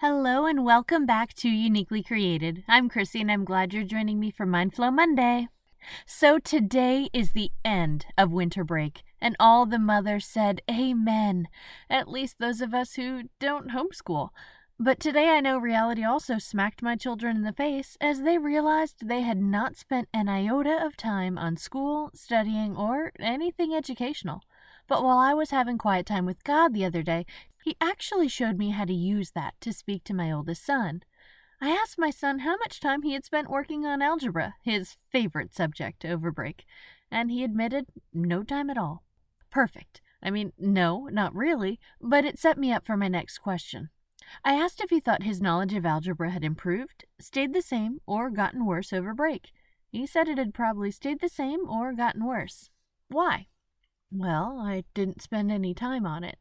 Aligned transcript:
Hello 0.00 0.46
and 0.46 0.64
welcome 0.64 1.06
back 1.06 1.34
to 1.34 1.48
Uniquely 1.48 2.04
Created. 2.04 2.62
I'm 2.68 2.88
Chrissy 2.88 3.20
and 3.20 3.32
I'm 3.32 3.44
glad 3.44 3.74
you're 3.74 3.82
joining 3.82 4.20
me 4.20 4.30
for 4.30 4.46
Mindflow 4.46 4.94
Monday. 4.94 5.48
So 6.06 6.38
today 6.38 7.08
is 7.12 7.32
the 7.32 7.50
end 7.64 8.06
of 8.16 8.30
winter 8.30 8.62
break, 8.62 9.02
and 9.20 9.34
all 9.40 9.66
the 9.66 9.80
mothers 9.80 10.24
said 10.24 10.62
amen, 10.70 11.48
at 11.90 12.06
least 12.06 12.36
those 12.38 12.60
of 12.60 12.72
us 12.74 12.94
who 12.94 13.22
don't 13.40 13.72
homeschool. 13.72 14.28
But 14.78 15.00
today 15.00 15.30
I 15.30 15.40
know 15.40 15.58
reality 15.58 16.04
also 16.04 16.38
smacked 16.38 16.80
my 16.80 16.94
children 16.94 17.34
in 17.38 17.42
the 17.42 17.52
face 17.52 17.96
as 18.00 18.22
they 18.22 18.38
realized 18.38 19.08
they 19.08 19.22
had 19.22 19.38
not 19.38 19.76
spent 19.76 20.08
an 20.14 20.28
iota 20.28 20.78
of 20.80 20.96
time 20.96 21.36
on 21.36 21.56
school, 21.56 22.12
studying, 22.14 22.76
or 22.76 23.10
anything 23.18 23.74
educational. 23.74 24.42
But 24.88 25.04
while 25.04 25.18
I 25.18 25.34
was 25.34 25.50
having 25.50 25.78
quiet 25.78 26.06
time 26.06 26.26
with 26.26 26.42
God 26.42 26.74
the 26.74 26.84
other 26.84 27.02
day, 27.02 27.26
He 27.64 27.76
actually 27.80 28.28
showed 28.28 28.56
me 28.56 28.70
how 28.70 28.86
to 28.86 28.94
use 28.94 29.32
that 29.32 29.54
to 29.60 29.72
speak 29.72 30.02
to 30.04 30.14
my 30.14 30.32
oldest 30.32 30.64
son. 30.64 31.02
I 31.60 31.70
asked 31.70 31.98
my 31.98 32.10
son 32.10 32.40
how 32.40 32.56
much 32.56 32.80
time 32.80 33.02
he 33.02 33.12
had 33.12 33.24
spent 33.24 33.50
working 33.50 33.84
on 33.84 34.00
algebra, 34.00 34.54
his 34.62 34.96
favorite 35.10 35.54
subject 35.54 36.04
over 36.04 36.30
break, 36.30 36.64
and 37.10 37.30
he 37.30 37.44
admitted 37.44 37.86
no 38.14 38.42
time 38.42 38.70
at 38.70 38.78
all. 38.78 39.02
Perfect. 39.50 40.00
I 40.22 40.30
mean, 40.30 40.52
no, 40.58 41.08
not 41.08 41.34
really, 41.34 41.78
but 42.00 42.24
it 42.24 42.38
set 42.38 42.56
me 42.56 42.72
up 42.72 42.86
for 42.86 42.96
my 42.96 43.08
next 43.08 43.38
question. 43.38 43.90
I 44.44 44.54
asked 44.54 44.80
if 44.80 44.90
he 44.90 45.00
thought 45.00 45.22
his 45.22 45.42
knowledge 45.42 45.74
of 45.74 45.84
algebra 45.84 46.30
had 46.30 46.44
improved, 46.44 47.04
stayed 47.18 47.52
the 47.52 47.62
same, 47.62 48.00
or 48.06 48.30
gotten 48.30 48.64
worse 48.64 48.92
over 48.92 49.12
break. 49.14 49.52
He 49.88 50.06
said 50.06 50.28
it 50.28 50.38
had 50.38 50.54
probably 50.54 50.90
stayed 50.90 51.20
the 51.20 51.28
same 51.28 51.68
or 51.68 51.92
gotten 51.92 52.24
worse. 52.24 52.70
Why? 53.08 53.48
Well, 54.10 54.58
I 54.60 54.84
didn't 54.94 55.22
spend 55.22 55.50
any 55.50 55.74
time 55.74 56.06
on 56.06 56.24
it. 56.24 56.38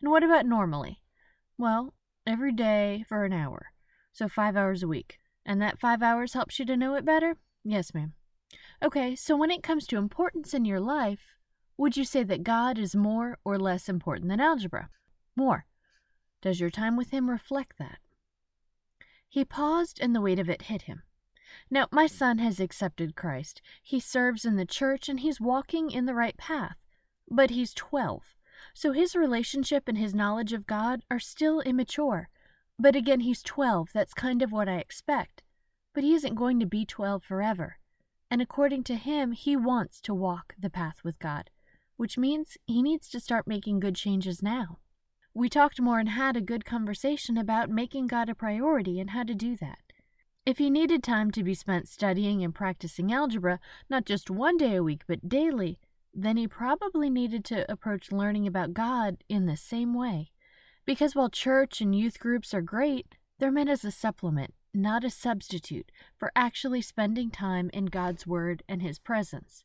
And 0.00 0.10
what 0.10 0.22
about 0.22 0.46
normally? 0.46 1.00
Well, 1.56 1.94
every 2.26 2.52
day 2.52 3.04
for 3.08 3.24
an 3.24 3.32
hour. 3.32 3.72
So 4.12 4.28
five 4.28 4.56
hours 4.56 4.82
a 4.82 4.88
week. 4.88 5.18
And 5.46 5.60
that 5.60 5.78
five 5.78 6.02
hours 6.02 6.32
helps 6.32 6.58
you 6.58 6.64
to 6.66 6.76
know 6.76 6.94
it 6.94 7.04
better? 7.04 7.36
Yes, 7.62 7.94
ma'am. 7.94 8.14
Okay, 8.82 9.14
so 9.14 9.36
when 9.36 9.50
it 9.50 9.62
comes 9.62 9.86
to 9.86 9.96
importance 9.96 10.54
in 10.54 10.64
your 10.64 10.80
life, 10.80 11.36
would 11.76 11.96
you 11.96 12.04
say 12.04 12.22
that 12.24 12.42
God 12.42 12.78
is 12.78 12.94
more 12.96 13.38
or 13.44 13.58
less 13.58 13.88
important 13.88 14.28
than 14.28 14.40
algebra? 14.40 14.88
More. 15.36 15.66
Does 16.40 16.60
your 16.60 16.70
time 16.70 16.96
with 16.96 17.10
Him 17.10 17.30
reflect 17.30 17.78
that? 17.78 17.98
He 19.34 19.44
paused 19.44 19.98
and 20.00 20.14
the 20.14 20.20
weight 20.20 20.38
of 20.38 20.48
it 20.48 20.62
hit 20.62 20.82
him. 20.82 21.02
Now, 21.68 21.88
my 21.90 22.06
son 22.06 22.38
has 22.38 22.60
accepted 22.60 23.16
Christ. 23.16 23.60
He 23.82 23.98
serves 23.98 24.44
in 24.44 24.54
the 24.54 24.64
church 24.64 25.08
and 25.08 25.18
he's 25.18 25.40
walking 25.40 25.90
in 25.90 26.06
the 26.06 26.14
right 26.14 26.36
path. 26.36 26.76
But 27.30 27.50
he's 27.50 27.74
12, 27.74 28.36
so 28.74 28.92
his 28.92 29.16
relationship 29.16 29.88
and 29.88 29.98
his 29.98 30.14
knowledge 30.14 30.52
of 30.52 30.66
God 30.66 31.02
are 31.10 31.20
still 31.20 31.60
immature. 31.60 32.28
But 32.78 32.96
again, 32.96 33.20
he's 33.20 33.42
12. 33.42 33.90
That's 33.92 34.14
kind 34.14 34.42
of 34.42 34.52
what 34.52 34.68
I 34.68 34.76
expect. 34.76 35.42
But 35.94 36.04
he 36.04 36.14
isn't 36.14 36.34
going 36.34 36.58
to 36.60 36.66
be 36.66 36.84
12 36.84 37.22
forever. 37.22 37.78
And 38.30 38.42
according 38.42 38.84
to 38.84 38.96
him, 38.96 39.32
he 39.32 39.56
wants 39.56 40.00
to 40.02 40.14
walk 40.14 40.54
the 40.58 40.70
path 40.70 41.04
with 41.04 41.18
God, 41.18 41.50
which 41.96 42.18
means 42.18 42.56
he 42.66 42.82
needs 42.82 43.08
to 43.10 43.20
start 43.20 43.46
making 43.46 43.80
good 43.80 43.94
changes 43.94 44.42
now. 44.42 44.78
We 45.32 45.48
talked 45.48 45.80
more 45.80 45.98
and 45.98 46.08
had 46.08 46.36
a 46.36 46.40
good 46.40 46.64
conversation 46.64 47.36
about 47.36 47.70
making 47.70 48.08
God 48.08 48.28
a 48.28 48.34
priority 48.34 49.00
and 49.00 49.10
how 49.10 49.24
to 49.24 49.34
do 49.34 49.56
that. 49.56 49.78
If 50.46 50.58
he 50.58 50.68
needed 50.68 51.02
time 51.02 51.30
to 51.30 51.42
be 51.42 51.54
spent 51.54 51.88
studying 51.88 52.44
and 52.44 52.54
practicing 52.54 53.12
algebra, 53.12 53.60
not 53.88 54.04
just 54.04 54.30
one 54.30 54.56
day 54.56 54.76
a 54.76 54.82
week, 54.82 55.02
but 55.06 55.28
daily, 55.28 55.78
then 56.14 56.36
he 56.36 56.46
probably 56.46 57.10
needed 57.10 57.44
to 57.46 57.70
approach 57.70 58.12
learning 58.12 58.46
about 58.46 58.74
God 58.74 59.24
in 59.28 59.46
the 59.46 59.56
same 59.56 59.94
way. 59.94 60.30
Because 60.84 61.14
while 61.14 61.28
church 61.28 61.80
and 61.80 61.94
youth 61.94 62.18
groups 62.18 62.54
are 62.54 62.62
great, 62.62 63.16
they're 63.38 63.50
meant 63.50 63.70
as 63.70 63.84
a 63.84 63.90
supplement, 63.90 64.54
not 64.72 65.04
a 65.04 65.10
substitute, 65.10 65.90
for 66.16 66.30
actually 66.36 66.82
spending 66.82 67.30
time 67.30 67.70
in 67.72 67.86
God's 67.86 68.26
Word 68.26 68.62
and 68.68 68.82
His 68.82 68.98
presence. 68.98 69.64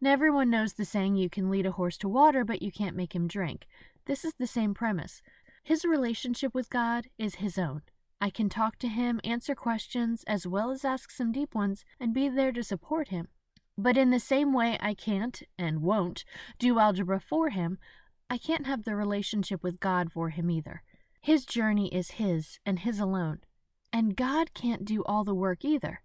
Now, 0.00 0.12
everyone 0.12 0.50
knows 0.50 0.74
the 0.74 0.84
saying, 0.84 1.16
you 1.16 1.30
can 1.30 1.50
lead 1.50 1.64
a 1.64 1.72
horse 1.72 1.96
to 1.98 2.08
water, 2.08 2.44
but 2.44 2.60
you 2.60 2.70
can't 2.70 2.96
make 2.96 3.14
him 3.14 3.26
drink. 3.26 3.66
This 4.04 4.24
is 4.24 4.34
the 4.34 4.46
same 4.46 4.74
premise. 4.74 5.22
His 5.62 5.84
relationship 5.84 6.54
with 6.54 6.68
God 6.68 7.06
is 7.18 7.36
his 7.36 7.56
own. 7.56 7.82
I 8.20 8.30
can 8.30 8.48
talk 8.48 8.78
to 8.80 8.88
him, 8.88 9.20
answer 9.24 9.54
questions, 9.54 10.22
as 10.26 10.46
well 10.46 10.70
as 10.70 10.84
ask 10.84 11.10
some 11.10 11.32
deep 11.32 11.54
ones, 11.54 11.84
and 11.98 12.12
be 12.12 12.28
there 12.28 12.52
to 12.52 12.62
support 12.62 13.08
him. 13.08 13.28
But 13.78 13.98
in 13.98 14.10
the 14.10 14.20
same 14.20 14.52
way 14.52 14.78
I 14.80 14.94
can't, 14.94 15.42
and 15.58 15.82
won't, 15.82 16.24
do 16.58 16.78
algebra 16.78 17.20
for 17.20 17.50
him, 17.50 17.78
I 18.30 18.38
can't 18.38 18.66
have 18.66 18.84
the 18.84 18.96
relationship 18.96 19.62
with 19.62 19.80
God 19.80 20.10
for 20.10 20.30
him 20.30 20.50
either. 20.50 20.82
His 21.20 21.44
journey 21.44 21.94
is 21.94 22.12
his, 22.12 22.58
and 22.64 22.78
his 22.78 22.98
alone. 23.00 23.40
And 23.92 24.16
God 24.16 24.54
can't 24.54 24.84
do 24.84 25.02
all 25.04 25.24
the 25.24 25.34
work 25.34 25.64
either. 25.64 26.02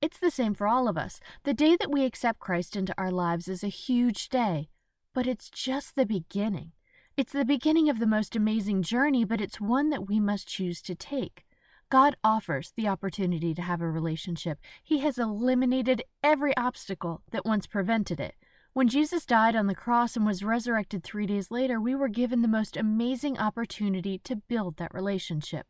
It's 0.00 0.18
the 0.18 0.30
same 0.30 0.54
for 0.54 0.66
all 0.66 0.88
of 0.88 0.96
us. 0.96 1.20
The 1.44 1.52
day 1.52 1.76
that 1.76 1.90
we 1.90 2.04
accept 2.04 2.38
Christ 2.38 2.76
into 2.76 2.94
our 2.96 3.10
lives 3.10 3.48
is 3.48 3.62
a 3.62 3.68
huge 3.68 4.28
day, 4.28 4.68
but 5.12 5.26
it's 5.26 5.50
just 5.50 5.94
the 5.94 6.06
beginning. 6.06 6.72
It's 7.16 7.32
the 7.32 7.44
beginning 7.44 7.90
of 7.90 7.98
the 7.98 8.06
most 8.06 8.34
amazing 8.34 8.82
journey, 8.82 9.24
but 9.24 9.40
it's 9.40 9.60
one 9.60 9.90
that 9.90 10.08
we 10.08 10.20
must 10.20 10.48
choose 10.48 10.80
to 10.82 10.94
take. 10.94 11.44
God 11.90 12.16
offers 12.22 12.72
the 12.76 12.86
opportunity 12.86 13.52
to 13.52 13.62
have 13.62 13.80
a 13.80 13.90
relationship. 13.90 14.60
He 14.82 15.00
has 15.00 15.18
eliminated 15.18 16.04
every 16.22 16.56
obstacle 16.56 17.22
that 17.32 17.44
once 17.44 17.66
prevented 17.66 18.20
it. 18.20 18.36
When 18.72 18.86
Jesus 18.86 19.26
died 19.26 19.56
on 19.56 19.66
the 19.66 19.74
cross 19.74 20.16
and 20.16 20.24
was 20.24 20.44
resurrected 20.44 21.02
three 21.02 21.26
days 21.26 21.50
later, 21.50 21.80
we 21.80 21.96
were 21.96 22.08
given 22.08 22.42
the 22.42 22.48
most 22.48 22.76
amazing 22.76 23.36
opportunity 23.38 24.18
to 24.18 24.36
build 24.36 24.76
that 24.76 24.94
relationship. 24.94 25.66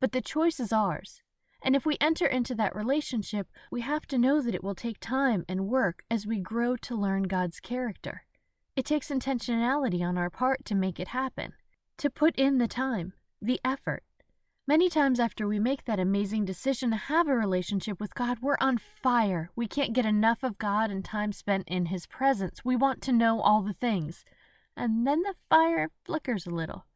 But 0.00 0.10
the 0.10 0.20
choice 0.20 0.58
is 0.58 0.72
ours. 0.72 1.22
And 1.62 1.76
if 1.76 1.86
we 1.86 1.96
enter 2.00 2.26
into 2.26 2.56
that 2.56 2.74
relationship, 2.74 3.46
we 3.70 3.82
have 3.82 4.04
to 4.08 4.18
know 4.18 4.42
that 4.42 4.56
it 4.56 4.64
will 4.64 4.74
take 4.74 4.98
time 4.98 5.44
and 5.48 5.68
work 5.68 6.02
as 6.10 6.26
we 6.26 6.40
grow 6.40 6.74
to 6.78 6.96
learn 6.96 7.22
God's 7.22 7.60
character. 7.60 8.24
It 8.74 8.84
takes 8.84 9.10
intentionality 9.10 10.02
on 10.02 10.18
our 10.18 10.30
part 10.30 10.64
to 10.64 10.74
make 10.74 10.98
it 10.98 11.08
happen, 11.08 11.52
to 11.98 12.10
put 12.10 12.34
in 12.34 12.58
the 12.58 12.66
time, 12.66 13.12
the 13.40 13.60
effort. 13.64 14.02
Many 14.72 14.88
times 14.88 15.20
after 15.20 15.46
we 15.46 15.58
make 15.58 15.84
that 15.84 16.00
amazing 16.00 16.46
decision 16.46 16.92
to 16.92 16.96
have 16.96 17.28
a 17.28 17.36
relationship 17.36 18.00
with 18.00 18.14
God, 18.14 18.38
we're 18.40 18.56
on 18.58 18.78
fire. 18.78 19.50
We 19.54 19.66
can't 19.66 19.92
get 19.92 20.06
enough 20.06 20.42
of 20.42 20.56
God 20.56 20.90
and 20.90 21.04
time 21.04 21.32
spent 21.32 21.68
in 21.68 21.84
His 21.92 22.06
presence. 22.06 22.64
We 22.64 22.74
want 22.74 23.02
to 23.02 23.12
know 23.12 23.42
all 23.42 23.60
the 23.60 23.74
things. 23.74 24.24
And 24.74 25.06
then 25.06 25.20
the 25.24 25.34
fire 25.50 25.90
flickers 26.06 26.46
a 26.46 26.50
little. 26.50 26.86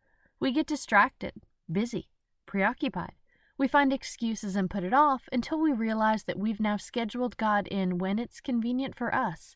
We 0.40 0.52
get 0.52 0.66
distracted, 0.66 1.34
busy, 1.70 2.08
preoccupied. 2.46 3.12
We 3.58 3.68
find 3.68 3.92
excuses 3.92 4.56
and 4.56 4.70
put 4.70 4.82
it 4.82 4.94
off 4.94 5.28
until 5.30 5.60
we 5.60 5.70
realize 5.70 6.24
that 6.24 6.38
we've 6.38 6.60
now 6.60 6.78
scheduled 6.78 7.36
God 7.36 7.68
in 7.68 7.98
when 7.98 8.18
it's 8.18 8.40
convenient 8.40 8.94
for 8.94 9.14
us. 9.14 9.54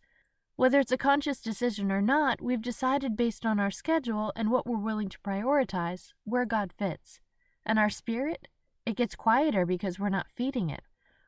Whether 0.56 0.78
it's 0.80 0.92
a 0.92 0.98
conscious 0.98 1.40
decision 1.40 1.90
or 1.90 2.02
not, 2.02 2.42
we've 2.42 2.60
decided 2.60 3.16
based 3.16 3.46
on 3.46 3.58
our 3.58 3.70
schedule 3.70 4.30
and 4.36 4.50
what 4.50 4.66
we're 4.66 4.76
willing 4.76 5.08
to 5.08 5.18
prioritize 5.20 6.12
where 6.24 6.44
God 6.44 6.74
fits. 6.76 7.18
And 7.70 7.78
our 7.78 7.88
spirit, 7.88 8.48
it 8.84 8.96
gets 8.96 9.14
quieter 9.14 9.64
because 9.64 9.96
we're 9.96 10.08
not 10.08 10.32
feeding 10.34 10.70
it. 10.70 10.82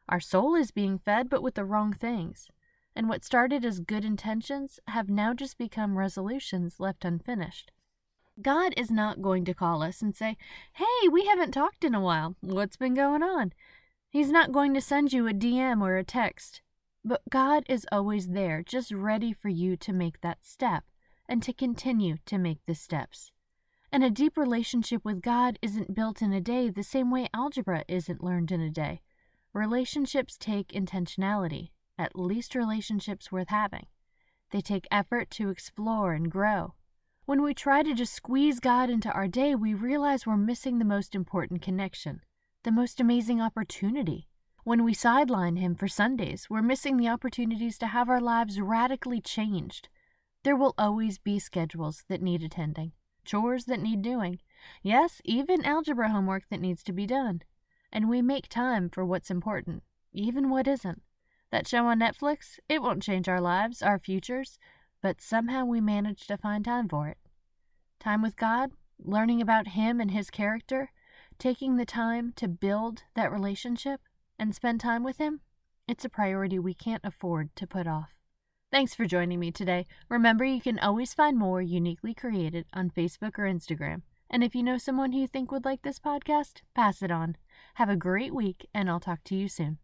Our 0.08 0.18
soul 0.18 0.56
is 0.56 0.72
being 0.72 0.98
fed, 0.98 1.30
but 1.30 1.40
with 1.40 1.54
the 1.54 1.64
wrong 1.64 1.92
things. 1.92 2.48
And 2.96 3.08
what 3.08 3.24
started 3.24 3.64
as 3.64 3.78
good 3.78 4.04
intentions 4.04 4.80
have 4.88 5.08
now 5.08 5.34
just 5.34 5.56
become 5.56 5.96
resolutions 5.96 6.80
left 6.80 7.04
unfinished. 7.04 7.70
God 8.42 8.74
is 8.76 8.90
not 8.90 9.22
going 9.22 9.44
to 9.44 9.54
call 9.54 9.84
us 9.84 10.02
and 10.02 10.16
say, 10.16 10.36
Hey, 10.72 11.06
we 11.12 11.26
haven't 11.26 11.52
talked 11.52 11.84
in 11.84 11.94
a 11.94 12.00
while. 12.00 12.34
What's 12.40 12.76
been 12.76 12.94
going 12.94 13.22
on? 13.22 13.52
He's 14.10 14.32
not 14.32 14.50
going 14.50 14.74
to 14.74 14.80
send 14.80 15.12
you 15.12 15.28
a 15.28 15.32
DM 15.32 15.80
or 15.80 15.96
a 15.96 16.02
text. 16.02 16.60
But 17.04 17.22
God 17.30 17.62
is 17.68 17.86
always 17.92 18.30
there, 18.30 18.64
just 18.64 18.90
ready 18.90 19.32
for 19.32 19.48
you 19.48 19.76
to 19.76 19.92
make 19.92 20.22
that 20.22 20.38
step 20.44 20.82
and 21.28 21.40
to 21.44 21.52
continue 21.52 22.16
to 22.26 22.36
make 22.36 22.66
the 22.66 22.74
steps. 22.74 23.30
And 23.94 24.02
a 24.02 24.10
deep 24.10 24.38
relationship 24.38 25.04
with 25.04 25.20
God 25.20 25.58
isn't 25.60 25.94
built 25.94 26.22
in 26.22 26.32
a 26.32 26.40
day 26.40 26.70
the 26.70 26.82
same 26.82 27.10
way 27.10 27.28
algebra 27.34 27.84
isn't 27.88 28.24
learned 28.24 28.50
in 28.50 28.62
a 28.62 28.70
day. 28.70 29.02
Relationships 29.52 30.38
take 30.38 30.68
intentionality, 30.68 31.72
at 31.98 32.18
least 32.18 32.54
relationships 32.54 33.30
worth 33.30 33.50
having. 33.50 33.84
They 34.50 34.62
take 34.62 34.88
effort 34.90 35.30
to 35.32 35.50
explore 35.50 36.14
and 36.14 36.30
grow. 36.30 36.72
When 37.26 37.42
we 37.42 37.52
try 37.52 37.82
to 37.82 37.92
just 37.92 38.14
squeeze 38.14 38.60
God 38.60 38.88
into 38.88 39.12
our 39.12 39.28
day, 39.28 39.54
we 39.54 39.74
realize 39.74 40.26
we're 40.26 40.38
missing 40.38 40.78
the 40.78 40.86
most 40.86 41.14
important 41.14 41.60
connection, 41.60 42.22
the 42.62 42.72
most 42.72 42.98
amazing 42.98 43.42
opportunity. 43.42 44.26
When 44.64 44.84
we 44.84 44.94
sideline 44.94 45.56
Him 45.56 45.74
for 45.74 45.86
Sundays, 45.86 46.48
we're 46.48 46.62
missing 46.62 46.96
the 46.96 47.08
opportunities 47.08 47.76
to 47.78 47.88
have 47.88 48.08
our 48.08 48.22
lives 48.22 48.58
radically 48.58 49.20
changed. 49.20 49.90
There 50.44 50.56
will 50.56 50.74
always 50.78 51.18
be 51.18 51.38
schedules 51.38 52.04
that 52.08 52.22
need 52.22 52.42
attending, 52.42 52.92
chores 53.24 53.64
that 53.66 53.80
need 53.80 54.02
doing, 54.02 54.40
yes, 54.82 55.20
even 55.24 55.64
algebra 55.64 56.10
homework 56.10 56.44
that 56.50 56.60
needs 56.60 56.82
to 56.84 56.92
be 56.92 57.06
done. 57.06 57.42
And 57.92 58.08
we 58.08 58.22
make 58.22 58.48
time 58.48 58.88
for 58.88 59.04
what's 59.04 59.30
important, 59.30 59.82
even 60.12 60.48
what 60.50 60.66
isn't. 60.66 61.02
That 61.50 61.68
show 61.68 61.86
on 61.86 62.00
Netflix, 62.00 62.58
it 62.68 62.82
won't 62.82 63.02
change 63.02 63.28
our 63.28 63.40
lives, 63.40 63.82
our 63.82 63.98
futures, 63.98 64.58
but 65.02 65.20
somehow 65.20 65.64
we 65.64 65.80
manage 65.80 66.26
to 66.26 66.38
find 66.38 66.64
time 66.64 66.88
for 66.88 67.08
it. 67.08 67.18
Time 68.00 68.22
with 68.22 68.36
God, 68.36 68.70
learning 68.98 69.42
about 69.42 69.68
Him 69.68 70.00
and 70.00 70.10
His 70.10 70.30
character, 70.30 70.90
taking 71.38 71.76
the 71.76 71.84
time 71.84 72.32
to 72.36 72.48
build 72.48 73.02
that 73.14 73.32
relationship 73.32 74.00
and 74.38 74.54
spend 74.54 74.80
time 74.80 75.02
with 75.02 75.18
him, 75.18 75.40
it's 75.88 76.04
a 76.04 76.08
priority 76.08 76.58
we 76.58 76.74
can't 76.74 77.04
afford 77.04 77.54
to 77.56 77.66
put 77.66 77.86
off. 77.86 78.21
Thanks 78.72 78.94
for 78.94 79.04
joining 79.04 79.38
me 79.38 79.52
today. 79.52 79.86
Remember, 80.08 80.46
you 80.46 80.58
can 80.58 80.78
always 80.78 81.12
find 81.12 81.36
more 81.36 81.60
uniquely 81.60 82.14
created 82.14 82.64
on 82.72 82.88
Facebook 82.88 83.38
or 83.38 83.42
Instagram. 83.42 84.00
And 84.30 84.42
if 84.42 84.54
you 84.54 84.62
know 84.62 84.78
someone 84.78 85.12
who 85.12 85.20
you 85.20 85.26
think 85.26 85.52
would 85.52 85.66
like 85.66 85.82
this 85.82 85.98
podcast, 85.98 86.62
pass 86.74 87.02
it 87.02 87.10
on. 87.10 87.36
Have 87.74 87.90
a 87.90 87.96
great 87.96 88.34
week, 88.34 88.66
and 88.72 88.88
I'll 88.88 88.98
talk 88.98 89.24
to 89.24 89.34
you 89.34 89.46
soon. 89.46 89.76